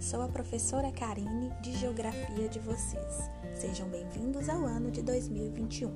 sou 0.00 0.22
a 0.22 0.28
professora 0.28 0.90
Karine 0.90 1.50
de 1.62 1.72
Geografia 1.76 2.48
de 2.48 2.58
vocês. 2.58 3.30
Sejam 3.54 3.88
bem-vindos 3.88 4.48
ao 4.48 4.64
ano 4.64 4.90
de 4.90 5.02
2021. 5.02 5.90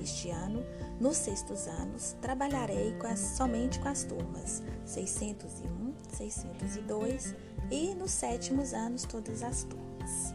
Este 0.00 0.30
ano, 0.30 0.64
nos 1.00 1.16
sextos 1.16 1.66
anos, 1.66 2.16
trabalharei 2.20 2.96
com 2.98 3.06
as, 3.06 3.18
somente 3.18 3.78
com 3.80 3.88
as 3.88 4.04
turmas 4.04 4.62
601, 4.84 5.94
602 6.16 7.34
e 7.70 7.94
nos 7.94 8.10
sétimos 8.10 8.72
anos 8.72 9.04
todas 9.04 9.42
as 9.42 9.64
turmas. 9.64 10.34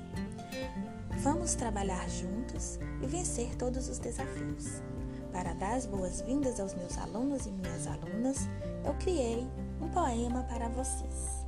Vamos 1.19 1.55
trabalhar 1.55 2.07
juntos 2.09 2.79
e 3.01 3.07
vencer 3.07 3.55
todos 3.55 3.89
os 3.89 3.99
desafios. 3.99 4.81
Para 5.31 5.53
dar 5.53 5.75
as 5.75 5.85
boas-vindas 5.85 6.59
aos 6.59 6.73
meus 6.75 6.97
alunos 6.97 7.45
e 7.45 7.51
minhas 7.51 7.87
alunas, 7.87 8.47
eu 8.85 8.93
criei 8.95 9.47
um 9.81 9.89
poema 9.89 10.43
para 10.43 10.69
vocês. 10.69 11.42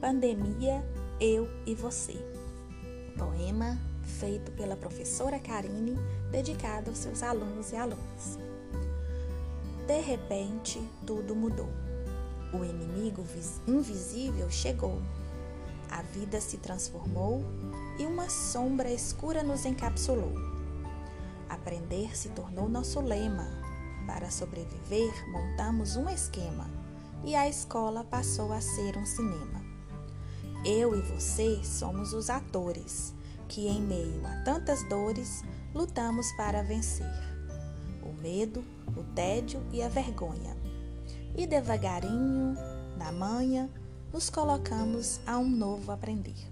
Pandemia, 0.00 0.84
eu 1.20 1.48
e 1.64 1.74
você. 1.74 2.14
Poema 3.16 3.78
feito 4.20 4.52
pela 4.52 4.76
professora 4.76 5.38
Karine, 5.38 5.96
dedicado 6.30 6.90
aos 6.90 6.98
seus 6.98 7.22
alunos 7.22 7.72
e 7.72 7.76
alunas. 7.76 8.38
De 9.86 10.00
repente, 10.00 10.80
tudo 11.06 11.34
mudou. 11.34 11.68
O 12.52 12.64
inimigo 12.64 13.24
invisível 13.66 14.50
chegou. 14.50 15.00
A 15.90 16.02
vida 16.02 16.40
se 16.40 16.58
transformou 16.58 17.42
e 17.98 18.04
uma 18.04 18.28
sombra 18.28 18.90
escura 18.90 19.42
nos 19.42 19.64
encapsulou. 19.64 20.59
Aprender 21.50 22.16
se 22.16 22.28
tornou 22.28 22.68
nosso 22.68 23.00
lema. 23.00 23.46
Para 24.06 24.30
sobreviver, 24.30 25.12
montamos 25.30 25.96
um 25.96 26.08
esquema 26.08 26.70
e 27.24 27.34
a 27.34 27.48
escola 27.48 28.04
passou 28.04 28.52
a 28.52 28.60
ser 28.60 28.96
um 28.96 29.04
cinema. 29.04 29.60
Eu 30.64 30.96
e 30.96 31.02
você 31.02 31.60
somos 31.64 32.12
os 32.12 32.30
atores 32.30 33.12
que, 33.48 33.66
em 33.66 33.82
meio 33.82 34.24
a 34.24 34.44
tantas 34.44 34.88
dores, 34.88 35.42
lutamos 35.74 36.30
para 36.32 36.62
vencer 36.62 37.30
o 38.02 38.12
medo, 38.22 38.64
o 38.96 39.02
tédio 39.14 39.60
e 39.72 39.82
a 39.82 39.88
vergonha. 39.88 40.56
E 41.36 41.46
devagarinho, 41.46 42.56
na 42.96 43.10
manhã, 43.10 43.68
nos 44.12 44.30
colocamos 44.30 45.20
a 45.26 45.36
um 45.38 45.48
novo 45.48 45.90
aprender. 45.90 46.48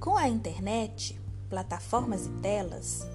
Com 0.00 0.16
a 0.16 0.28
internet, 0.28 1.18
plataformas 1.54 2.26
e 2.26 2.30
telas, 2.40 3.06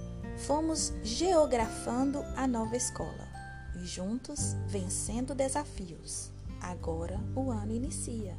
fomos 0.46 0.94
geografando 1.02 2.24
a 2.34 2.46
nova 2.46 2.74
escola 2.74 3.28
e 3.76 3.84
juntos 3.84 4.56
vencendo 4.66 5.34
desafios. 5.34 6.30
Agora 6.58 7.20
o 7.36 7.50
ano 7.50 7.74
inicia. 7.74 8.34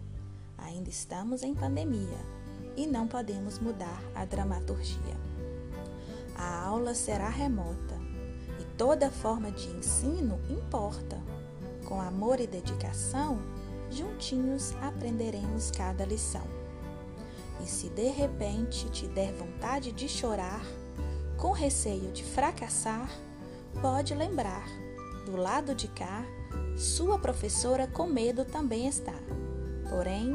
Ainda 0.58 0.90
estamos 0.90 1.44
em 1.44 1.54
pandemia 1.54 2.18
e 2.76 2.88
não 2.88 3.08
podemos 3.08 3.60
mudar 3.60 4.02
a 4.16 4.26
dramaturgia. 4.26 5.16
A 6.36 6.66
aula 6.66 6.96
será 6.96 7.30
remota 7.30 7.96
e 8.60 8.64
toda 8.76 9.12
forma 9.12 9.52
de 9.52 9.68
ensino 9.70 10.40
importa. 10.50 11.22
Com 11.86 12.02
amor 12.02 12.40
e 12.40 12.48
dedicação, 12.48 13.40
juntinhos 13.92 14.74
aprenderemos 14.82 15.70
cada 15.70 16.04
lição. 16.06 16.61
E 17.64 17.68
se 17.68 17.90
de 17.90 18.10
repente 18.10 18.90
te 18.90 19.08
der 19.08 19.34
vontade 19.34 19.92
de 19.92 20.10
chorar, 20.10 20.62
com 21.38 21.52
receio 21.52 22.12
de 22.12 22.24
fracassar, 22.24 23.10
pode 23.82 24.14
lembrar, 24.16 24.68
do 25.26 25.36
lado 25.36 25.76
de 25.76 25.88
cá, 25.88 26.26
sua 26.78 27.20
professora 27.20 27.88
com 27.88 28.08
medo 28.08 28.44
também 28.46 28.88
está. 28.88 29.14
Porém, 29.90 30.34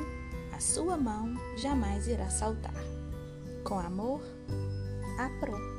a 0.53 0.61
sua 0.61 0.97
mão 0.97 1.35
jamais 1.57 2.07
irá 2.07 2.31
saltar. 2.31 2.85
Com 3.65 3.79
amor, 3.79 4.23
a 5.19 5.29
Pro. 5.41 5.76